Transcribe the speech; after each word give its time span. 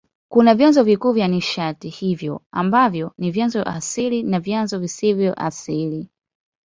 Kuna 0.29 0.55
vyanzo 0.55 0.83
vikuu 0.83 1.11
vya 1.11 1.27
nishati 1.27 1.89
hiyo 1.89 2.41
ambavyo 2.51 3.13
ni 3.17 3.31
vyanzo 3.31 3.63
asili 3.63 4.23
na 4.23 4.39
vyanzo 4.39 4.79
visivyo 4.79 5.33
asili. 5.45 6.09